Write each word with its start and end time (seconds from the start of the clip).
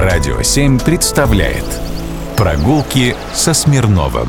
Радио 0.00 0.40
7 0.40 0.78
представляет 0.78 1.64
Прогулки 2.36 3.16
со 3.34 3.52
Смирновым 3.52 4.28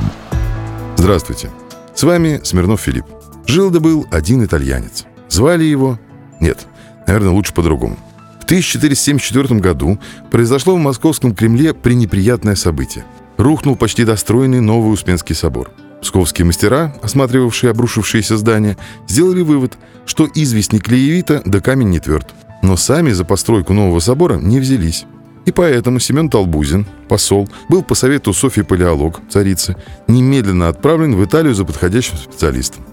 Здравствуйте, 0.98 1.51
с 1.93 2.01
вами 2.01 2.42
Смирнов 2.43 2.82
Филипп. 2.82 3.06
Жил 3.45 3.69
да 3.69 3.79
был 3.79 4.08
один 4.09 4.43
итальянец. 4.43 5.05
Звали 5.27 5.66
его... 5.66 6.00
Нет, 6.40 6.66
наверное, 7.05 7.29
лучше 7.29 7.53
по-другому. 7.53 8.00
В 8.41 8.45
1474 8.45 9.59
году 9.59 10.00
произошло 10.32 10.74
в 10.74 10.80
Московском 10.80 11.36
Кремле 11.36 11.76
пренеприятное 11.76 12.56
событие. 12.56 13.06
Рухнул 13.38 13.76
почти 13.76 14.06
достроенный 14.06 14.62
Новый 14.62 14.92
Успенский 14.92 15.36
собор. 15.36 15.70
Псковские 16.02 16.46
мастера, 16.48 16.96
осматривавшие 17.04 17.70
обрушившиеся 17.70 18.38
здания, 18.38 18.76
сделали 19.08 19.44
вывод, 19.44 19.78
что 20.08 20.28
известник 20.34 20.86
клеевита 20.86 21.44
да 21.46 21.62
камень 21.62 21.90
не 21.90 22.00
тверд. 22.00 22.34
Но 22.64 22.76
сами 22.76 23.12
за 23.12 23.24
постройку 23.24 23.74
нового 23.74 24.00
собора 24.00 24.38
не 24.38 24.60
взялись. 24.60 25.06
И 25.50 25.52
поэтому 25.52 25.97
Семен 26.00 26.30
Толбузин, 26.30 26.85
посол, 27.08 27.49
был 27.70 27.81
по 27.81 27.95
совету 27.95 28.34
Софьи 28.34 28.62
Палеолог, 28.62 29.20
царицы, 29.31 29.76
немедленно 30.07 30.67
отправлен 30.70 31.16
в 31.16 31.26
Италию 31.26 31.55
за 31.55 31.66
подходящим 31.66 32.17
специалистом. 32.17 32.85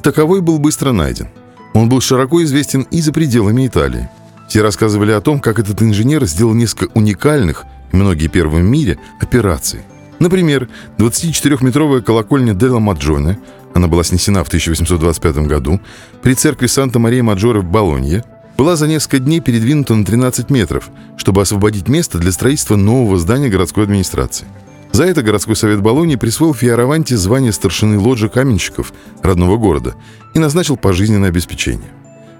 Таковой 0.00 0.40
был 0.40 0.60
быстро 0.60 0.92
найден. 0.92 1.26
Он 1.72 1.88
был 1.88 2.00
широко 2.00 2.40
известен 2.44 2.82
и 2.82 3.00
за 3.00 3.12
пределами 3.12 3.66
Италии. 3.66 4.08
Все 4.48 4.62
рассказывали 4.62 5.10
о 5.10 5.20
том, 5.20 5.40
как 5.40 5.58
этот 5.58 5.82
инженер 5.82 6.24
сделал 6.26 6.54
несколько 6.54 6.92
уникальных, 6.96 7.64
многие 7.90 8.28
первые 8.28 8.62
в 8.62 8.68
мире, 8.68 8.96
операций. 9.20 9.80
Например, 10.20 10.68
24-метровая 10.98 12.00
колокольня 12.00 12.54
Делла 12.54 12.78
Маджоне, 12.78 13.40
она 13.74 13.88
была 13.88 14.04
снесена 14.04 14.44
в 14.44 14.46
1825 14.46 15.48
году, 15.48 15.80
при 16.22 16.34
церкви 16.34 16.68
Санта-Мария-Маджоре 16.68 17.58
в 17.58 17.64
Болонье, 17.64 18.22
была 18.56 18.76
за 18.76 18.86
несколько 18.86 19.18
дней 19.18 19.40
передвинута 19.40 19.94
на 19.94 20.04
13 20.04 20.50
метров, 20.50 20.90
чтобы 21.16 21.42
освободить 21.42 21.88
место 21.88 22.18
для 22.18 22.32
строительства 22.32 22.76
нового 22.76 23.18
здания 23.18 23.48
городской 23.48 23.84
администрации. 23.84 24.46
За 24.92 25.04
это 25.04 25.22
городской 25.22 25.56
совет 25.56 25.82
Болонии 25.82 26.14
присвоил 26.14 26.54
Фиараванте 26.54 27.16
звание 27.16 27.52
старшины 27.52 27.98
лоджи 27.98 28.28
каменщиков 28.28 28.92
родного 29.22 29.56
города 29.56 29.94
и 30.34 30.38
назначил 30.38 30.76
пожизненное 30.76 31.30
обеспечение. 31.30 31.90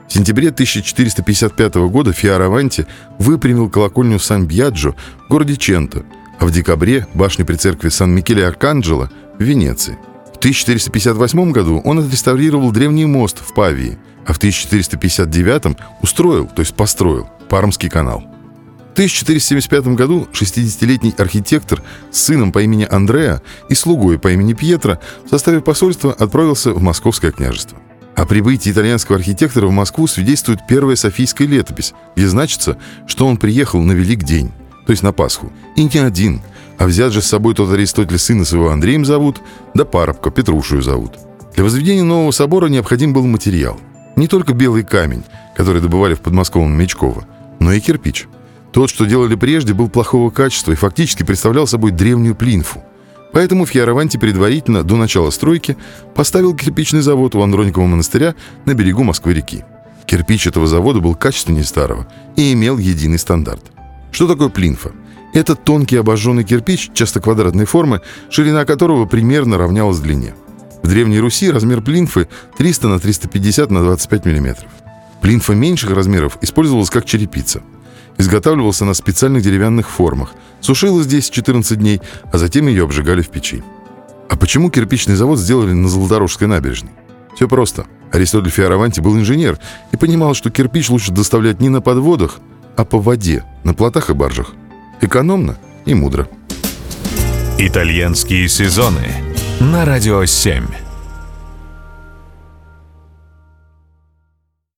В 0.09 0.13
сентябре 0.13 0.51
1455 0.51 1.75
года 1.75 2.13
Фиараванти 2.13 2.87
выпрямил 3.19 3.69
колокольню 3.69 4.21
Сан-Бьяджо 4.21 4.95
в 5.27 5.31
городе 5.31 5.57
Ченто, 5.57 6.05
а 6.39 6.47
в 6.47 6.53
декабре 6.53 7.09
башню 7.15 7.45
при 7.45 7.57
церкви 7.57 7.89
Сан-Микеле-Арканджело 7.89 9.09
в 9.39 9.43
Венеции. 9.43 9.99
В 10.45 10.47
1458 10.47 11.53
году 11.53 11.81
он 11.85 12.01
отреставрировал 12.01 12.71
древний 12.71 13.07
мост 13.07 13.39
в 13.41 13.55
Павии– 13.55 13.99
а 14.27 14.33
в 14.33 14.39
1459 14.39 15.77
устроил, 16.03 16.47
то 16.47 16.61
есть 16.61 16.75
построил, 16.75 17.29
Пармский 17.49 17.89
канал. 17.89 18.25
В 18.91 18.93
1475 18.95 19.89
году 19.89 20.29
60-летний 20.33 21.15
архитектор 21.19 21.83
с 22.13 22.23
сыном 22.23 22.53
по 22.53 22.63
имени 22.63 22.87
Андреа 22.89 23.43
и 23.69 23.75
слугой 23.75 24.19
по 24.19 24.31
имени 24.33 24.53
Пьетро 24.53 24.99
в 25.27 25.31
составе 25.31 25.61
посольства 25.61 26.13
отправился 26.13 26.73
в 26.73 26.81
Московское 26.81 27.33
княжество. 27.33 27.79
О 28.15 28.25
прибытии 28.25 28.71
итальянского 28.71 29.19
архитектора 29.19 29.67
в 29.67 29.73
Москву 29.73 30.07
свидетельствует 30.07 30.61
первая 30.69 30.95
Софийская 30.95 31.49
летопись, 31.49 31.93
где 32.15 32.29
значится, 32.29 32.79
что 33.09 33.27
он 33.27 33.37
приехал 33.37 33.83
на 33.83 33.93
Велик 33.93 34.23
день, 34.23 34.53
то 34.87 34.93
есть 34.93 35.03
на 35.03 35.13
Пасху, 35.13 35.53
и 35.75 35.83
не 35.83 35.99
один, 35.99 36.41
а 36.79 36.87
взят 36.87 37.13
же 37.13 37.23
с 37.23 37.27
собой 37.27 37.55
тот 37.55 37.73
Аристотель 37.73 38.19
сына 38.19 38.45
своего 38.45 38.71
Андреем 38.71 39.05
зовут, 39.05 39.41
да 39.75 39.85
парубка 39.85 40.31
Петрушию 40.31 40.83
зовут. 40.83 41.13
Для 41.55 41.65
возведения 41.65 42.03
нового 42.03 42.31
собора 42.31 42.67
необходим 42.67 43.13
был 43.13 43.27
материал– 43.27 43.79
не 44.17 44.29
только 44.29 44.55
белый 44.55 44.85
камень, 44.85 45.25
который 45.57 45.83
добывали 45.83 46.15
в 46.15 46.21
подмосковном 46.21 46.79
Мечково, 46.79 47.27
но 47.59 47.73
и 47.73 47.81
кирпич. 47.81 48.27
Тот, 48.73 48.91
что 48.91 49.05
делали 49.05 49.35
прежде, 49.35 49.73
был 49.75 49.89
плохого 49.89 50.31
качества 50.31 50.73
и 50.73 50.77
фактически 50.77 51.23
представлял 51.23 51.67
собой 51.67 51.93
древнюю 51.93 52.35
плинфу. 52.35 52.83
Поэтому 53.33 53.67
Фьяраванти 53.67 54.17
предварительно, 54.17 54.85
до 54.85 54.97
начала 54.97 55.31
стройки, 55.31 55.77
поставил 56.15 56.55
кирпичный 56.55 57.01
завод 57.01 57.35
у 57.35 57.43
Андроникова 57.43 57.87
монастыря 57.87 58.35
на 58.65 58.75
берегу 58.75 59.03
Москвы-реки. 59.03 59.65
Кирпич 60.07 60.47
этого 60.47 60.67
завода 60.67 61.01
был 61.01 61.15
качественнее 61.15 61.65
старого 61.65 62.07
и 62.37 62.53
имел 62.53 62.79
единый 62.79 63.19
стандарт. 63.19 63.73
Что 64.13 64.29
такое 64.29 64.49
плинфа? 64.49 64.93
Это 65.35 65.57
тонкий 65.57 65.97
обожженный 65.97 66.45
кирпич, 66.45 66.93
часто 66.95 67.21
квадратной 67.21 67.65
формы, 67.65 68.03
ширина 68.31 68.65
которого 68.65 69.05
примерно 69.05 69.59
равнялась 69.59 69.99
длине. 69.99 70.35
В 70.85 70.89
Древней 70.89 71.19
Руси 71.19 71.51
размер 71.51 71.81
плинфы 71.81 72.29
300 72.57 72.89
на 72.89 73.01
350 73.01 73.71
на 73.71 73.83
25 73.83 74.27
мм. 74.27 74.57
Плинфа 75.21 75.55
меньших 75.55 75.91
размеров 75.91 76.39
использовалась 76.41 76.89
как 76.89 77.05
черепица. 77.05 77.63
Изготавливался 78.17 78.85
на 78.85 78.95
специальных 78.95 79.43
деревянных 79.43 79.91
формах. 79.91 80.35
Сушилась 80.61 81.07
здесь 81.07 81.31
14 81.31 81.79
дней, 81.79 82.01
а 82.33 82.39
затем 82.39 82.69
ее 82.69 82.85
обжигали 82.85 83.21
в 83.21 83.29
печи. 83.29 83.65
А 84.29 84.37
почему 84.37 84.71
кирпичный 84.71 85.17
завод 85.17 85.41
сделали 85.41 85.73
на 85.73 85.89
Золоторожской 85.89 86.47
набережной? 86.47 86.93
Все 87.35 87.49
просто. 87.49 87.87
Аристотель 88.13 88.51
Фиараванти 88.51 89.01
был 89.01 89.17
инженер 89.17 89.59
и 89.91 89.97
понимал, 89.97 90.35
что 90.35 90.51
кирпич 90.51 90.91
лучше 90.91 91.11
доставлять 91.11 91.61
не 91.61 91.71
на 91.71 91.81
подводах, 91.81 92.39
а 92.77 92.85
по 92.85 93.01
воде, 93.01 93.43
на 93.65 93.75
плотах 93.75 94.11
и 94.11 94.15
баржах. 94.15 94.53
Экономно 95.05 95.59
и 95.85 95.93
мудро. 95.93 96.27
Итальянские 97.59 98.49
сезоны 98.49 99.07
на 99.61 99.85
радио 99.85 100.25
7. 100.25 100.65